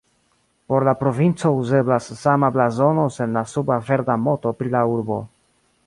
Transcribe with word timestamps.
Por 0.71 0.85
la 0.87 0.95
provinco 1.01 1.51
uzeblas 1.59 2.07
sama 2.23 2.49
blazono 2.57 3.05
sen 3.19 3.39
la 3.39 3.45
suba 3.53 3.79
verda 3.91 4.17
moto 4.27 4.57
pri 4.63 4.77
la 4.79 4.87
urbo. 4.97 5.25